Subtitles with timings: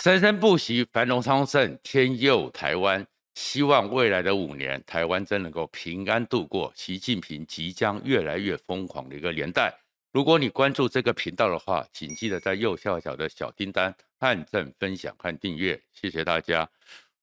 [0.00, 3.04] 生生不息，繁荣昌盛，天佑台湾。
[3.34, 9.76] 希望未来的五年，台湾真能够平安度过习近平即将越来越疯狂的一个年代。
[10.12, 16.68] 如果你关注这个频道的话，请记得在右下角的小叮当按赞、分享和订阅，谢谢大家。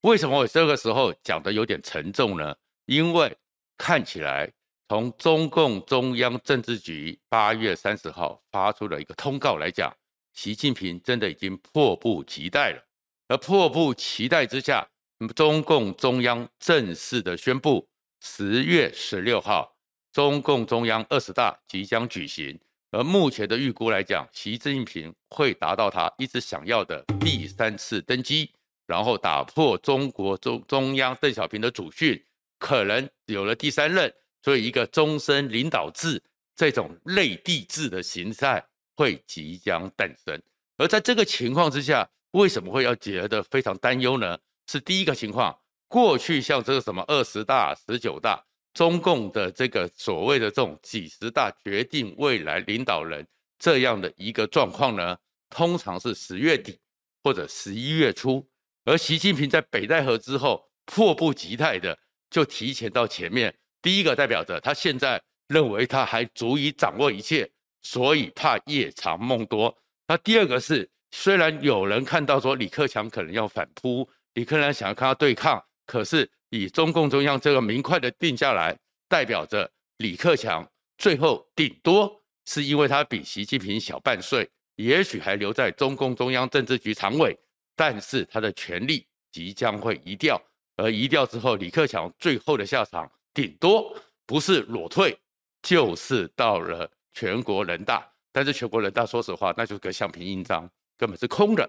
[0.02, 2.54] 为什么我这个时候讲的有点沉重呢？
[2.88, 3.34] 因为
[3.78, 4.52] 看起来
[4.90, 9.96] 从中共中央政治局八月三十号发出的一个通告来讲。
[10.36, 12.86] 习近平真的已经迫不及待了，
[13.30, 14.86] 而迫不及待之下，
[15.34, 17.88] 中共中央正式的宣布，
[18.22, 19.76] 十月十六号，
[20.12, 22.60] 中共中央二十大即将举行。
[22.92, 28.52] 而目前的预估来讲，习近平会达到他一直想要的第三次登基，
[28.86, 32.22] 然后打破中国中中央邓小平的祖训，
[32.60, 36.22] 可能有了第三任，所以一个终身领导制
[36.56, 38.66] 这种类帝制的形态。
[38.96, 40.42] 会即将诞生，
[40.78, 44.38] 而在这个情况之下，为什么会要觉得非常担忧呢？
[44.68, 48.44] 是第一个情况，过去像这个什么二十大、十九大，
[48.74, 53.26] 中共的这个所谓的这种几十大决定未来领导人
[53.60, 55.18] 这样的一个状况呢，
[55.50, 56.80] 通常是十月底
[57.24, 58.48] 或者十一月初，
[58.86, 61.98] 而习近平在北戴河之后，迫不及待的
[62.30, 67.52] 就提前到前面，第一个代表着他现在认为他还足以掌握一切。
[67.86, 69.78] 所以怕夜长梦多。
[70.08, 78.76] 那第二个是，虽然有人看到说李克强可能要反扑，李克强想要跟他对抗，可是以中共中央这个明快的定下来，
[79.08, 82.12] 代表着李克强最后顶多
[82.48, 87.38] 是因为他比习近平小半岁，也许还留在中共中央政治局常委，
[87.76, 90.42] 但是他的权力即将会移掉，
[90.78, 95.16] 而移掉之后，李克强最后的下场顶多不是裸退，
[95.62, 96.90] 就是到了。
[97.16, 101.68] 全国人大，但是全国人大说实话，那就是个橡皮印章，根本是空的。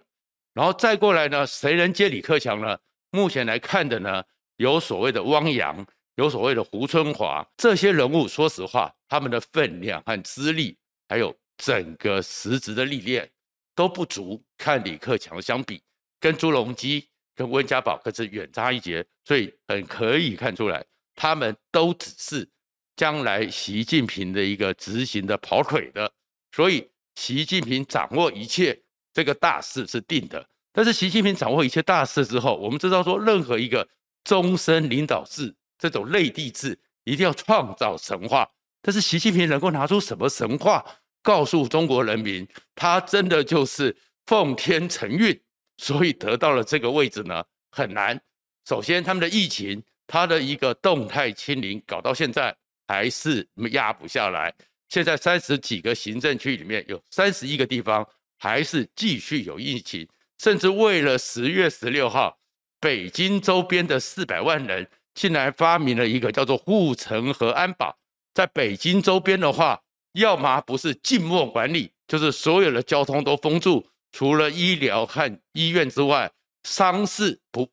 [0.52, 2.76] 然后再过来呢，谁能接李克强呢？
[3.10, 4.22] 目前来看的呢，
[4.56, 5.86] 有所谓的汪洋，
[6.16, 8.26] 有所谓的胡春华这些人物。
[8.26, 10.76] 说实话，他们的分量和资历，
[11.08, 13.30] 还有整个实质的历练
[13.74, 15.80] 都不足，看李克强相比，
[16.18, 19.06] 跟朱镕基、跟温家宝可是远差一截。
[19.24, 22.48] 所以很可以看出来，他们都只是。
[22.96, 26.10] 将来习近平的一个执行的跑腿的，
[26.50, 28.80] 所以习近平掌握一切，
[29.12, 30.44] 这个大势是定的。
[30.72, 33.86] 但是习近平掌握一切大势之后，我们知道说，任何一个
[34.24, 38.48] 终身领导制这种内地制，一定要创造神话。
[38.82, 40.84] 但是习近平能够拿出什么神话，
[41.22, 43.96] 告诉中国人民，他真的就是
[44.26, 45.38] 奉天承运，
[45.78, 47.44] 所以得到了这个位置呢？
[47.70, 48.18] 很难。
[48.66, 52.56] 首先，他们的疫情，他的一个动态清零，搞到现在。
[52.86, 54.54] 还是压不下来。
[54.88, 58.08] 现在三十几个行政区里面有三十一个地方
[58.38, 60.06] 还是继续有疫情，
[60.38, 62.38] 甚至为了十月十六号，
[62.78, 67.98] 北京周边的四百万人竟然发明了一个叫做护城河安保。
[68.32, 69.82] 在北京周边的话，
[70.12, 76.30] 要么不是静默管理，就是所有的交通都封住，除了医疗和医院之外，
[76.62, 77.68] 丧事不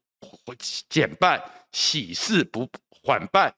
[0.89, 3.53] 减半，喜事不缓办，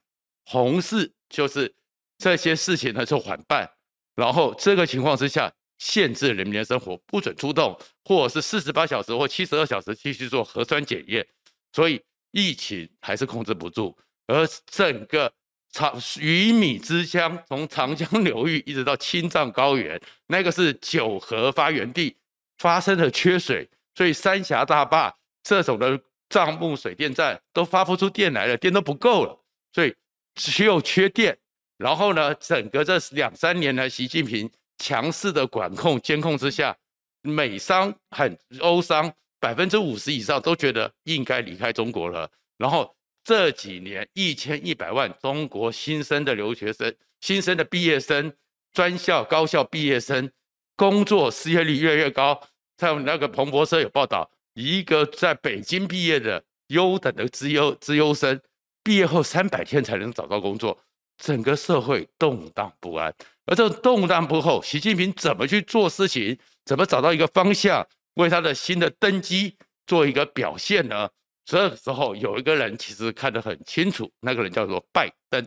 [0.46, 1.14] 红事。
[1.30, 1.74] 就是
[2.18, 3.70] 这些事情呢，就缓办，
[4.16, 11.28] 然后这个情况之下，限制人民的生活，不准出动，或者是四十八小时或七十二小时继续做核酸检验，
[11.74, 13.98] 所以疫情还是控制不住。
[14.28, 15.32] 而整个
[15.72, 22.16] 长鱼米之乡，从长江流域一直到青藏高原，那个是九河发源地，
[22.60, 25.14] 发生了缺水，所以三峡大坝
[25.44, 26.00] 这种的
[26.30, 29.44] 账目水电站都发不出电来了，电都不够了，
[29.74, 29.94] 所以。
[30.36, 31.38] 只有缺电，
[31.78, 36.76] 然后呢，整个这两三年来，习近平强势的管控监控之下，
[37.22, 42.30] 美商很欧商百分之五十以上都觉得应该离开中国了。
[42.58, 48.34] 然后这几年一千一百万中国新生的留学生、新生的毕业生、
[48.74, 50.30] 专校、高校毕业生，
[50.76, 52.40] 工作失业率越来越高。
[52.78, 58.40] 像那个彭博社有报道，一个在北京毕业的优等的资优资优生。
[58.86, 60.78] 毕业后三百天才能找到工作，
[61.18, 63.12] 整个社会动荡不安。
[63.48, 66.38] 而这种动荡不后，习近平怎么去做事情？
[66.66, 67.84] 怎么找到一个方向，
[68.14, 71.10] 为他的新的登基做一个表现呢？
[71.46, 75.44] 这个时候有一个人其实看得很清楚，那个人叫做拜登。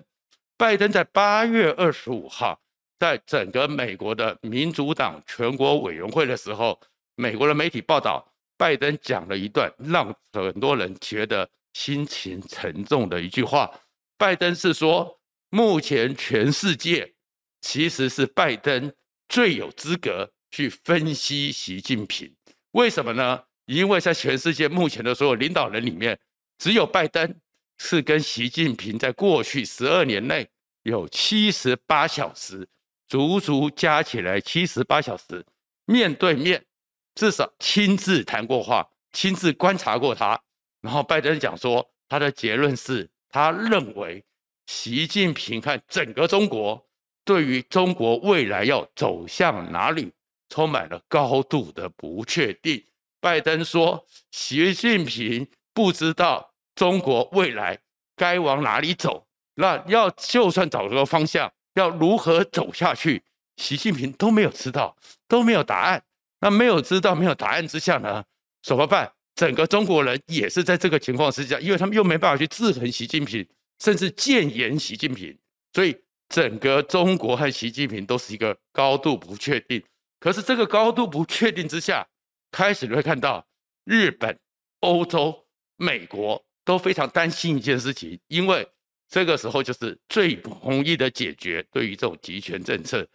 [0.57, 2.61] 拜登在八月二十五号，
[2.99, 6.77] 在整个美国的民主党全国委员会的时候，
[7.15, 11.49] 美国的媒体报道，拜登讲了一段让很多人觉得。
[11.79, 13.71] 心情沉重的一句话，
[14.17, 17.15] 拜登是说，目前全世界
[17.61, 18.93] 其实是拜登
[19.29, 22.35] 最有资格去分析习近平，
[22.73, 23.45] 为什么呢？
[23.67, 26.19] 因为在全世界目前的所有领导人里面，
[26.59, 27.33] 只有拜登
[27.79, 30.49] 是跟习近平在过去十二年内
[30.83, 32.69] 有七十八小时，
[33.07, 35.47] 足足加起来七十八小时
[35.85, 36.67] 面对面，
[37.15, 40.43] 至少亲自谈过话，亲自观察过他。
[40.81, 44.25] 然后拜登讲说，他的结论是他认为
[44.67, 46.87] 习近平和整个中国
[47.25, 50.13] 对于中国未来要走向哪里，
[50.49, 52.83] 充满了高度的不确定。
[53.21, 57.79] 拜登说，习近平不知道中国未来
[58.15, 63.23] 该往哪里走，那要就算找个方向，要如何走下去，
[63.57, 64.97] 习近平都没有知道，
[65.27, 66.03] 都没有答案。
[66.41, 68.25] 那没有知道、没有答案之下呢，
[68.63, 69.13] 怎么办？
[69.39, 73.47] 整个中国人也是在这个情况之下，因为他们又没办法去制衡习近平，
[73.79, 75.39] 甚至谏言习近平，
[75.73, 75.97] 所以
[76.29, 79.81] 整个中国和习近平都是一个高度不确定。
[80.19, 82.05] 可是这个高度不确定之下，
[82.51, 83.47] 开始你会看到
[83.85, 84.37] 日本、
[84.81, 85.47] 欧洲、
[85.77, 88.69] 美国都非常担心一件事情，因为
[89.09, 91.65] 这个时候就是最容易的解决。
[91.71, 93.07] 对于这种极权政策，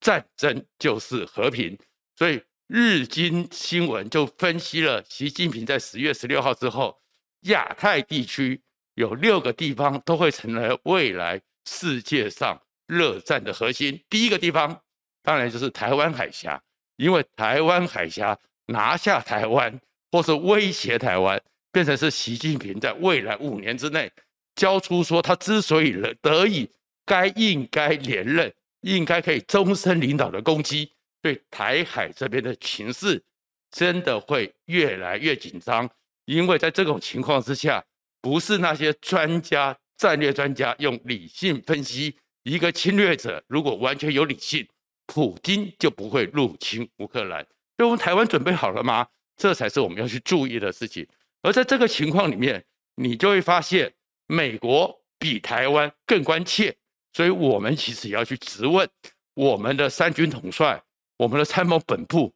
[0.00, 1.78] 战争就是和平，
[2.16, 2.42] 所以。
[2.68, 7.00] 日经新闻就分析了习近平在十月十六号之后，
[7.44, 8.60] 亚太地区
[8.94, 13.98] 有六个地方都会成为未来世界上热战的核心。
[14.10, 14.78] 第一个地方
[15.22, 16.62] 当然就是台湾海峡，
[16.96, 19.80] 因为台湾海峡拿下台湾
[20.12, 21.42] 或是威胁台湾，
[21.72, 24.12] 变成是习近平在未来五年之内
[24.56, 26.68] 交出说他之所以得以
[27.06, 30.92] 该应该连任，应该可以终身领导的攻击。
[31.20, 33.22] 对台海这边的情势
[33.70, 35.88] 真的会越来越紧张，
[36.24, 37.84] 因为在这种情况之下，
[38.20, 44.66] 不是那些专家、战略专家用理性分析，一个侵略者如果完全有理性，
[45.06, 47.44] 普丁就不会入侵乌克兰。
[47.76, 49.06] 所以我们台湾准备好了吗？
[49.36, 51.06] 这才是我们要去注意的事情。
[51.42, 52.64] 而在这个情况里面，
[52.96, 53.92] 你就会发现
[54.26, 56.76] 美国比台湾更关切，
[57.12, 58.88] 所以我们其实也要去质问
[59.34, 60.82] 我们的三军统帅。
[61.18, 62.32] 我们的参谋本部，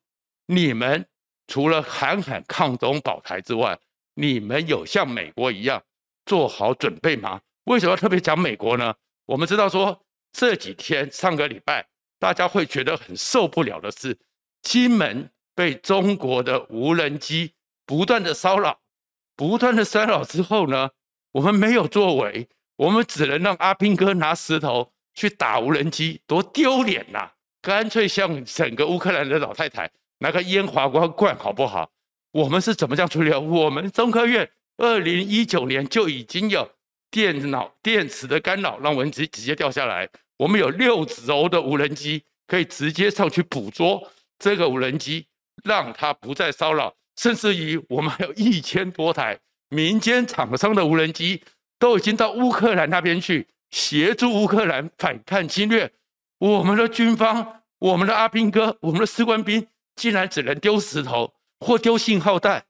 [0.47, 1.07] 你们
[1.47, 3.79] 除了喊喊抗中保台之外，
[4.15, 5.83] 你们有像美国一样
[6.27, 7.41] 做好准备吗？
[7.65, 8.95] 为什么要特别讲美国呢？
[9.27, 11.87] 我们知道说这几天上个礼拜，
[12.19, 14.19] 大家会觉得很受不了的是，
[14.63, 17.55] 金门被中国的无人机
[17.87, 18.81] 不断的骚扰，
[19.37, 20.91] 不断的骚扰之后呢，
[21.31, 27.31] 我们没有作为，我们只能让阿兵哥拿石头去打无人机，多丢脸呐！
[27.63, 29.89] 干脆向整个乌克兰的老太太
[30.19, 31.89] 拿个烟花光灌好不好？
[32.33, 33.33] 我们是怎么这样处理？
[33.33, 36.69] 我们中科院二零一九年就已经有
[37.11, 40.09] 电脑电磁的干扰，让无人机直接掉下来。
[40.39, 45.27] 我们有六轴的无人机可以直接上去捕捉这个无人机，
[45.63, 46.93] 让它不再骚扰。
[47.17, 49.39] 甚至于我们还有一千多台
[49.69, 51.43] 民间厂商的无人机
[51.79, 55.93] 都已经到乌克兰那边去协助乌克兰反抗侵略。
[56.43, 62.65] 我们的军方，我们的阿兵哥，我们的士官兵，竟然只能丢石头或丢信号弹，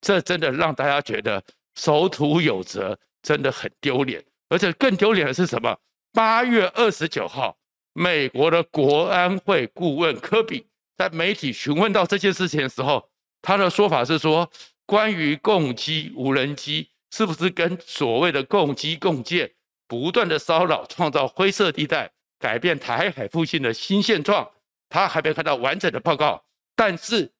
[0.00, 1.44] 这真的让大家觉得
[1.74, 4.24] 守土有责，真的很丢脸。
[4.48, 5.76] 而且更丢脸的是什么？
[6.14, 7.58] 八月二十九号，
[7.92, 13.10] 美国的国安会顾问科比在媒体询问到这件事情的时候，
[13.42, 14.50] 他的说法是说，
[14.86, 19.52] 关于共机无人机是不是跟所谓的共机共建
[19.86, 22.10] 不断的骚扰，创造灰色地带？
[22.40, 24.50] 改变台海附近的新现状，
[24.88, 26.42] 他还没有看到完整的报告，
[26.74, 27.30] 但是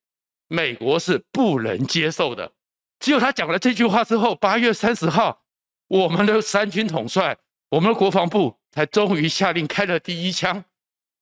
[0.47, 2.53] 美国是不能接受的。
[3.01, 5.43] 只有他讲了这句话之后，八月三十号，
[5.89, 7.37] 我们的三军统帅，
[7.71, 10.63] 我们的国防部才终于下令开了第一枪，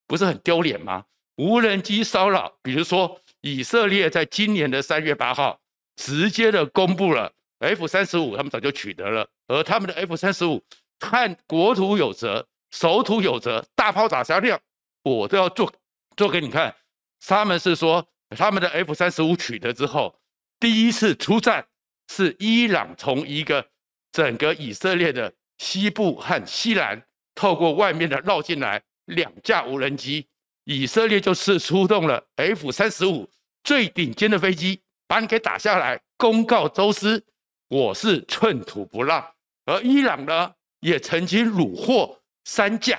[0.09, 1.05] 不是很丢脸吗？
[1.37, 5.61] 无人机骚扰，比如说以色列在今年的三月八号，
[5.95, 10.61] 直接的公布了 F 三十五，他们早就取得了，而他们的 F 三十五
[10.99, 12.49] 看国土有责。
[12.71, 14.61] 守土有责，大炮打下量，
[15.03, 15.73] 我都要做
[16.17, 16.75] 做给你看。
[17.21, 20.21] 他们是说，他们的 F 三十五取得之后，
[20.61, 21.67] 第一次出战
[22.09, 23.67] 是伊朗从一个
[24.13, 27.03] 整个以色列的西部和西南
[27.35, 30.29] 透过外面的绕进来两架无人机，
[30.65, 33.29] 以色列就是出动了 F 三十五
[33.65, 37.25] 最顶尖的飞机，把你给打下来，公告周知，
[37.69, 39.35] 我是寸土不让。
[39.65, 42.18] 而伊朗呢，也曾经虏获。
[42.49, 42.99] 三架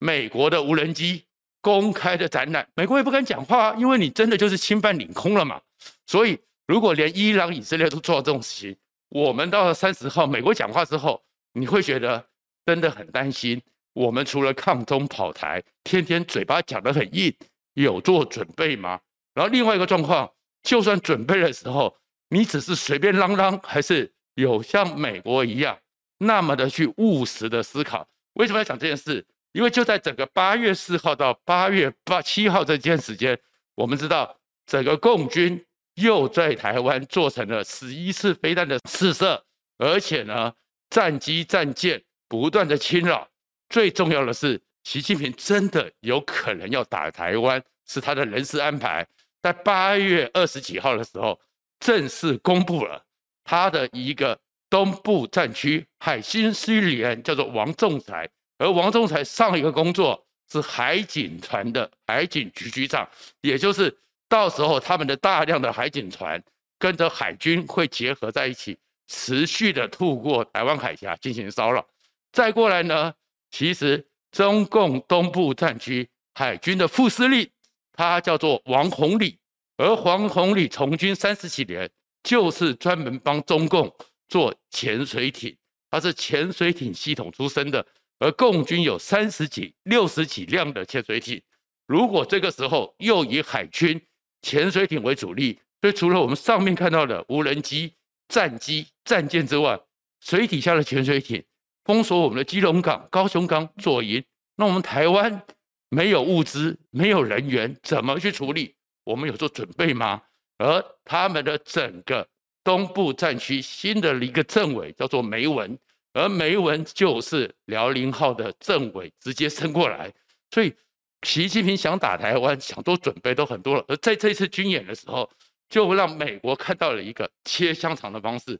[0.00, 1.24] 美国的无人机
[1.60, 5.60] 公开的展览，美国也不敢讲话啊，因为你真的就是侵犯领空了嘛。
[6.06, 6.36] 所以，
[6.66, 8.76] 如果连伊朗、以色列都做这种事情，
[9.10, 11.22] 我们到了三十号，美国讲话之后，
[11.52, 12.26] 你会觉得
[12.66, 13.62] 真的很担心。
[13.92, 17.32] 我们除了抗中跑台，天天嘴巴讲得很硬，
[17.74, 18.98] 有做准备吗？
[19.34, 20.28] 然后另外一个状况，
[20.64, 21.96] 就算准备的时候，
[22.30, 25.78] 你只是随便嚷嚷，还是有像美国一样
[26.18, 28.08] 那么的去务实的思考？
[28.38, 29.24] 为什么要讲这件事？
[29.52, 33.36] 因为就在整个八月四号到八月八七号这段时间，
[33.74, 35.64] 我们知道整个共军
[35.94, 39.44] 又在台湾做成了十一次飞弹的试射，
[39.78, 40.52] 而且呢，
[40.88, 43.28] 战机战舰不断的侵扰。
[43.68, 49.04] 最重要的是，习近平真的有可能要打台湾，是他的人事安排。
[49.42, 51.40] 在八月二十几号的时候，
[51.80, 53.04] 正式公布了
[53.42, 54.38] 他的一个
[54.70, 58.28] 东部战区海军司令员，叫做王仲才。
[58.58, 63.08] 而王仲才上一个工作是海警船的海警局局长，
[63.40, 63.96] 也就是
[64.28, 66.42] 到时候他们的大量的海警船
[66.78, 71.86] 跟着海军会结合在一起，持续的透过台湾海峡进行骚扰。
[72.32, 73.14] 再过来呢，
[73.50, 77.48] 其实中共东部战区海军的副司令。
[77.92, 79.36] 他叫做王宏礼，
[79.76, 81.90] 而王宏礼从军三十几年，
[82.22, 83.92] 就是专门帮中共
[84.28, 85.56] 做潜水艇，
[85.90, 87.84] 他是潜水艇系统出身的。
[88.18, 91.40] 而共军有三十几、六十几辆的潜水艇，
[91.86, 94.00] 如果这个时候又以海军
[94.42, 97.94] 潜水艇为主力，所以除了我们上面看到的无人机、
[98.28, 99.80] 战机、战舰之外，
[100.20, 101.44] 水底下的潜水艇
[101.84, 104.24] 封锁我们的基隆港、高雄港、左营，
[104.56, 105.42] 那我们台湾。
[105.90, 108.74] 没有物资，没有人员，怎么去处理？
[109.04, 110.20] 我们有做准备吗？
[110.58, 112.28] 而他们的整个
[112.64, 115.78] 东部战区新的一个政委叫做梅文，
[116.12, 120.12] 而梅文就是辽宁号的政委，直接升过来。
[120.50, 120.74] 所以
[121.22, 123.84] 习近平想打台湾，想做准备都很多了。
[123.88, 125.28] 而在这次军演的时候，
[125.68, 128.58] 就让美国看到了一个切香肠的方式，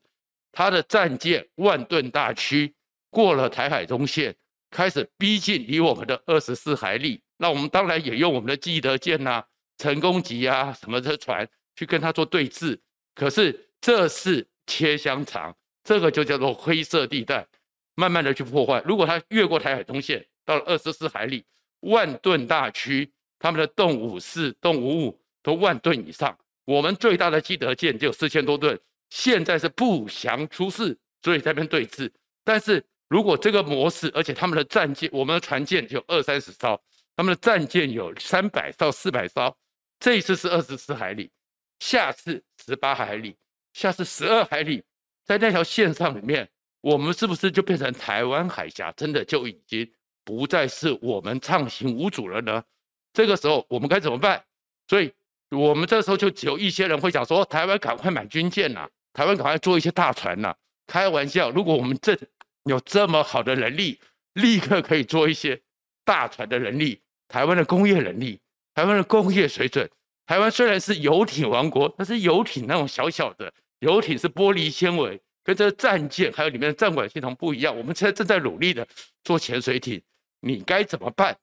[0.52, 2.74] 他的战舰万吨大驱
[3.10, 4.34] 过了台海中线。
[4.70, 9.42] 开始逼近离我们的二十四海里，那我们当然也用我们的基德舰呐、
[9.78, 12.78] 成功级啊什么的船去跟他做对峙。
[13.14, 17.46] 可是这是切香肠，这个就叫做灰色地带，
[17.94, 18.82] 慢慢的去破坏。
[18.84, 21.44] 如果他越过台海中线，到了二十四海里，
[21.80, 28.78] 万吨大驱，他们的动五四、动五五都万吨以上，我们最大的基德舰就有四千多吨，
[29.10, 32.10] 现在是不祥出世，所以在那边对峙，
[32.44, 32.84] 但是。
[33.10, 36.78] 如果这个模式，而且他们的战舰，我们的船舰就二三十艘，
[37.16, 39.56] 他们的战舰有三百到四百艘，
[39.98, 41.30] 这一次是二十四海里，
[41.78, 43.34] 下次十八海里，
[43.78, 44.82] 下次十二海里，
[45.24, 46.48] 在那条线上里面，
[46.80, 49.88] 我们是不是就变成台湾海峡真的就已经
[50.24, 52.64] 不再是我们畅行无阻了呢？
[53.12, 54.42] 这个时候我们该怎么办？
[54.88, 55.12] 所以
[55.50, 60.52] 我们这时候就只有一些人会讲说，台湾赶快买军舰呐，台湾赶快做一些大船呐，
[60.88, 62.18] 开玩笑，如果我们这。
[62.64, 63.98] 有这么好的能力，
[64.34, 65.58] 立刻可以做一些
[66.04, 67.00] 大船的能力。
[67.26, 68.38] 台湾的工业能力，
[68.74, 69.88] 台湾的工业水准。
[70.26, 77.76] 台湾虽然是游艇王国，但是游艇那种小小的游艇是玻璃纤维，跟这战舰还有里面的战管系统不一样。
[77.76, 78.86] 我们现在正在努力的
[79.24, 80.02] 做潜水艇，
[80.40, 81.36] 你该怎么办？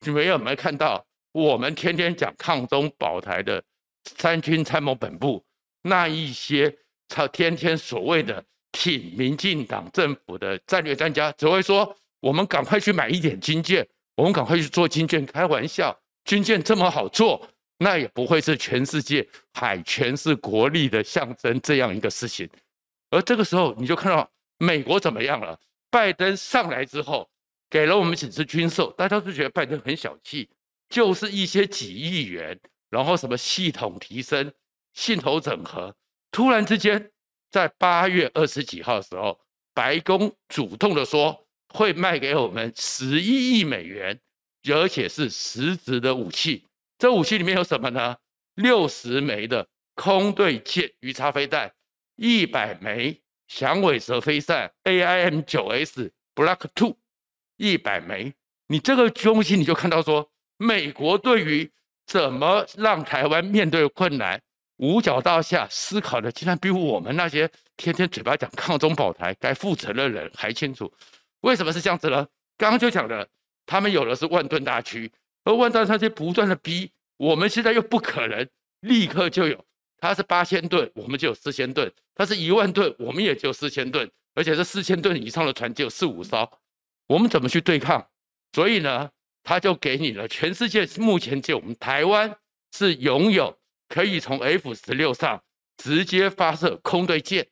[0.00, 3.62] 你们有没有看到我们天天讲抗中保台的
[4.04, 5.44] 三军参谋本部
[5.82, 6.76] 那一些，
[7.08, 8.44] 他天天所谓的。
[8.72, 17.48] 挺民进党政府的战略专家只会说：“我们赶快去买一点军舰，我们赶快去做军舰。”开玩笑，军舰这么好做，
[17.78, 22.48] 那也不会是全世界海权是国力的象征这样一个事情。
[23.10, 25.58] 而这个时候，你就看到美国怎么样了？
[25.90, 27.28] 拜登上来之后，
[27.70, 30.48] 给了我们几次军售，大家都觉得拜登很小气，
[30.88, 32.58] 就是一些几亿元，
[32.90, 34.52] 然后什么系统提升、
[34.92, 35.94] 系统整合，
[36.30, 37.10] 突然之间。
[37.48, 39.40] 在八月二十几号的时候，
[39.72, 44.20] 白宫主动的说会卖给我们十一亿美元，
[44.74, 46.66] 而且是实质的武器。
[46.98, 48.16] 这武器里面有什么呢？
[48.54, 51.72] 六十枚的空对舰鱼叉飞弹，
[52.16, 56.96] 一百枚响尾蛇飞弹 AIM 九 S Block Two，
[57.56, 58.34] 一百枚。
[58.68, 61.70] 你这个东西你就看到说，美国对于
[62.06, 64.40] 怎么让台湾面对困难。
[64.78, 70.92] 五角大厦思考的竟然比我们那些天天嘴巴讲抗中保台该负责的人还清楚，
[71.40, 72.26] 为什么是这样子呢？
[72.58, 73.26] 刚刚就讲了，
[73.64, 75.10] 他们有的是万吨大驱，
[75.46, 78.46] 而万吨大驱不断的逼，我们现在又不可能
[78.80, 79.64] 立刻就有，
[79.96, 86.50] 它是八千吨，我们就有四千吨；它是一万吨，我们也就四千吨，而且这四千吨以上的船就有四五艘，
[87.06, 88.06] 我们怎么去对抗？
[88.52, 89.08] 所以呢，
[89.44, 92.36] 他就给你了，全世界目前就我们台湾
[92.72, 93.56] 是拥有。
[93.88, 95.40] 可以从 F 十六上
[95.76, 97.46] 直接发射空对舰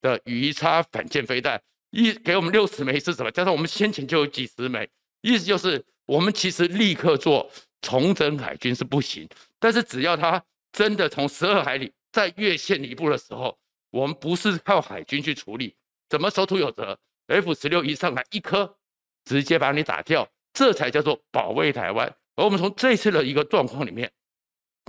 [0.00, 3.32] 的鱼叉反舰飞弹，一给我们六十枚是什么？
[3.32, 4.88] 加上我们先前就有几十枚，
[5.22, 9.28] 意思就是我们其实立刻做重整海军是不行，
[9.58, 10.42] 但是只要他
[10.72, 13.58] 真的从十二海里再越线一步的时候，
[13.90, 15.74] 我们不是靠海军去处理，
[16.08, 18.76] 怎么守土有责？F 十六一上来一颗，
[19.24, 22.06] 直接把你打掉，这才叫做保卫台湾。
[22.34, 24.10] 而我们从这次的一个状况里面，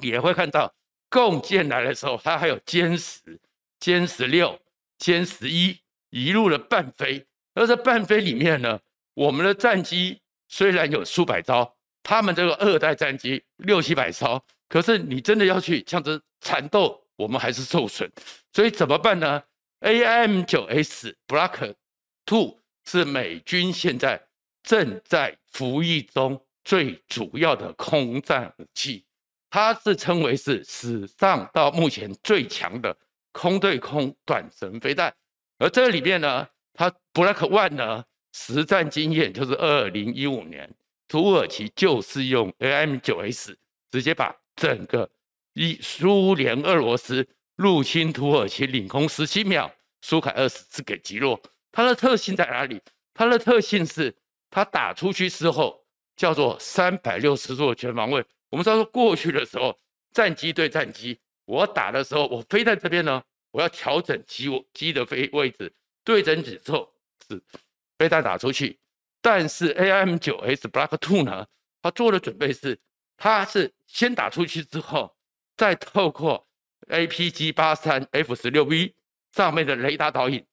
[0.01, 0.73] 也会看到，
[1.09, 3.39] 共建来的时候，它还有歼十、
[3.79, 4.59] 歼十六、
[4.97, 5.77] 歼十一
[6.09, 8.79] 一路的伴飞，而在伴飞里面呢，
[9.13, 10.21] 我们的战机
[10.55, 11.67] 虽然有数百艘，
[12.03, 15.99] 他们这个二代战机六七百艘，可是你真的要去这
[16.41, 18.07] 缠斗，我们还是受损。
[18.51, 19.41] 所以怎么办呢
[19.79, 21.73] ？AIM-9S Block
[22.23, 24.21] Two 是美军现在
[24.61, 29.03] 正在服役中最主要的空战武器。
[29.49, 32.95] 它是称为是史上到目前最强的
[33.31, 35.11] 空对空短程飞弹，
[35.57, 38.03] 而这里面呢，它 Block One 呢
[38.33, 40.69] 实战经验就是二零一五年
[41.07, 43.55] 土耳其就是用 AIM-9S
[43.91, 45.09] 直接把整个
[45.53, 47.25] 一苏联俄罗斯
[47.55, 49.71] 入侵土耳其领空十七秒
[50.01, 51.39] 苏凯二十四给击落。
[51.71, 52.81] 它的特性在哪里？
[53.13, 54.15] 它的特性是
[54.49, 55.85] 它打出去之后
[56.15, 58.23] 叫做三百六十度的全方位。
[58.49, 59.77] 我们知道过去的时候，
[60.11, 63.21] 战机对战机，我打的时候，我飞在这边呢，
[63.51, 65.71] 我要调整机我机的飞位置，
[66.03, 66.91] 对准之后
[67.27, 67.41] 是
[68.03, 68.77] 飞弹打出去。
[69.21, 71.47] 但是 AIM-9S Block Two 呢，
[71.81, 72.77] 它做的准备是，
[73.15, 75.15] 它是先打出去之后，
[75.55, 76.45] 再透过
[76.89, 78.93] APG-83 F-16V
[79.31, 80.45] 上面的雷达导引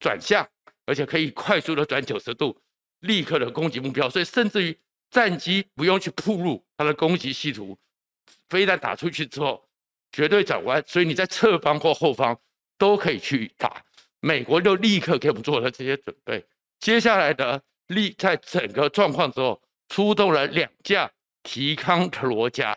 [0.00, 0.44] 转向，
[0.84, 2.60] 而且可以快速的转九十度，
[2.98, 4.10] 立刻的攻击目标。
[4.10, 4.76] 所以甚至于。
[5.08, 7.78] 战机不用去铺路，它的攻击系统，
[8.48, 9.66] 飞弹打出去之后
[10.10, 12.36] 绝对转弯，所以你在侧方或后方
[12.76, 13.84] 都可以去打。
[14.18, 16.44] 美国就立刻给我们做了这些准备。
[16.78, 21.10] 接下来的立在整个状况之后，出动了两架
[21.42, 22.76] 提康特罗加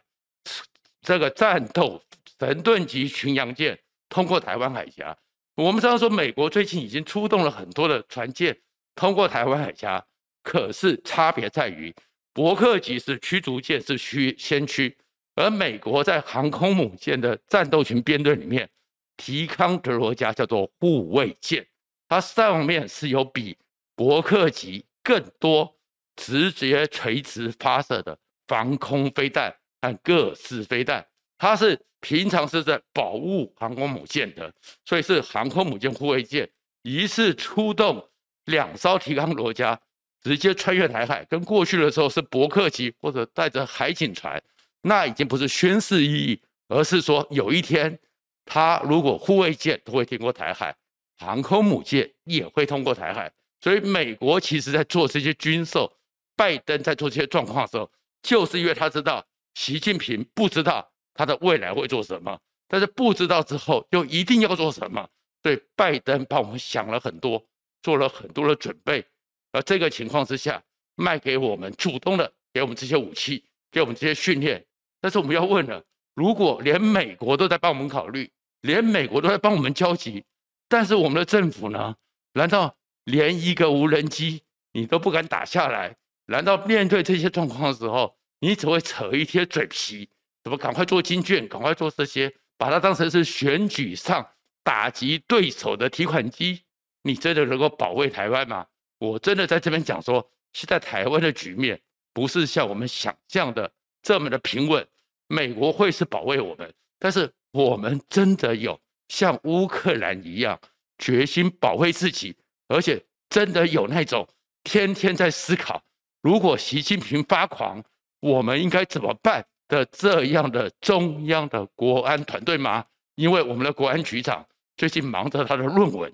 [1.01, 2.01] 这个战斗
[2.39, 3.77] 神盾级巡洋舰
[4.07, 5.17] 通过台湾海峡。
[5.55, 8.57] 我们知道说，美国最近已经出动了很多的船舰
[8.95, 10.05] 通过台湾海峡，
[10.41, 11.93] 可是差别在于。
[12.31, 14.95] 伯克级是驱逐舰，是驱先驱，
[15.35, 18.69] 而美国在航空母舰的战斗群编队里面，
[19.17, 21.67] 提康德罗加叫做护卫舰，
[22.07, 23.57] 它上面是有比
[23.99, 25.75] 伯克级更多
[26.15, 31.05] 直接垂直发射的防空飞弹和各式飞弹，
[31.37, 34.53] 它是平常是在保护航空母舰的，
[34.85, 36.49] 所以是航空母舰护卫舰，
[36.81, 38.09] 一次出动
[38.45, 39.77] 两艘提康罗加。
[40.21, 44.41] 直接穿越台海，跟过去的时候是伯克级或者带着海警船，
[44.81, 47.97] 那已经不是宣示意义，而是说有一天，
[48.45, 50.73] 他如果护卫舰都会经过台海，
[51.17, 53.31] 航空母舰也会通过台海，
[53.61, 55.91] 所以美国其实在做这些军售，
[56.35, 57.89] 拜登在做这些状况的时候，
[58.21, 65.09] 就是因为他知道习近平不知道他的未来会做什么，但是不知道之后又一定要做什么，
[65.43, 67.43] 所以拜登帮我们想了很多，
[67.81, 69.05] 做了很多的准备。
[69.51, 70.63] 而这个情况之下，
[70.95, 74.65] 卖给我们，主动的给我们这些武器，给我们这些训练。
[75.01, 80.23] 但是我们要问了：如果连美国都在帮我们考虑，连美国都在帮我们焦急，
[80.67, 81.95] 但是我们的政府呢？
[82.33, 82.75] 难道
[83.09, 85.95] 连一个无人机你都不敢打下来？
[86.25, 90.09] 难道面对这些状况的时候，你只会扯一些嘴皮？
[90.43, 94.25] 怎么赶快做金券，赶快做这些，把它当成是选举上
[94.63, 96.61] 打击对手的提款机？
[97.01, 98.65] 你真的能够保卫台湾吗？
[98.99, 101.79] 我真的在这边讲说，现在台湾的局面
[102.13, 104.87] 不是像我们想象的这么的平稳。
[105.27, 110.59] 美国会是保卫我们，但是我们真的有像乌克兰一样
[110.97, 112.35] 决心保卫自己，
[112.69, 114.25] 而且真的有那种
[114.63, 115.83] 天天在思考，
[116.21, 117.83] 如果习近平发狂，
[118.21, 122.85] 我们应该怎么办的这样的中央的国安团队吗？
[123.15, 126.09] 因为我们的国安局长最近忙着他的论文。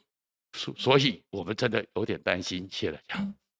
[0.58, 3.45] 所所以，我们真的有点担心，谢谢大家。